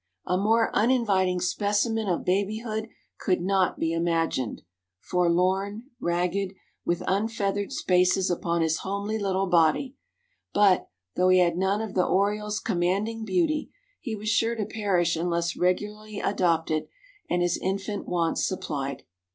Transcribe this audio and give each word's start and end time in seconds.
A 0.25 0.35
more 0.35 0.75
uninviting 0.75 1.39
specimen 1.39 2.07
of 2.07 2.25
babyhood 2.25 2.89
could 3.19 3.39
not 3.39 3.77
be 3.77 3.93
imagined, 3.93 4.63
forlorn, 4.99 5.91
ragged, 5.99 6.53
with 6.83 7.03
unfeathered 7.05 7.71
spaces 7.71 8.31
upon 8.31 8.63
his 8.63 8.79
homely 8.79 9.19
little 9.19 9.45
body; 9.45 9.95
but, 10.55 10.89
though 11.15 11.29
he 11.29 11.37
had 11.37 11.55
none 11.55 11.81
of 11.81 11.93
the 11.93 12.03
oriole's 12.03 12.59
commanding 12.59 13.25
beauty, 13.25 13.69
he 13.99 14.15
was 14.15 14.27
sure 14.27 14.55
to 14.55 14.65
perish 14.65 15.15
unless 15.15 15.55
regularly 15.55 16.19
adopted 16.19 16.87
and 17.29 17.43
his 17.43 17.59
infant 17.61 18.07
wants 18.07 18.43
supplied. 18.47 19.03